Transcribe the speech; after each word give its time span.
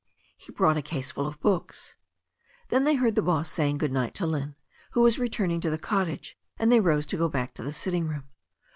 He 0.35 0.51
brought 0.51 0.77
a 0.77 0.97
ease 0.97 1.11
ful 1.11 1.27
of 1.27 1.39
books." 1.41 1.93
Then 2.69 2.85
they 2.85 2.95
heard 2.95 3.13
the 3.13 3.21
boss 3.21 3.51
saying 3.51 3.77
good 3.77 3.91
night 3.91 4.15
to 4.15 4.25
Lynne, 4.25 4.55
who 4.93 5.03
was 5.03 5.19
returning 5.19 5.61
to 5.61 5.69
the 5.69 5.77
cottage, 5.77 6.39
and 6.57 6.71
they 6.71 6.79
rose 6.79 7.05
to 7.05 7.17
go 7.17 7.29
back 7.29 7.53
to 7.53 7.63
the 7.63 7.71
sitting 7.71 8.07
room. 8.07 8.27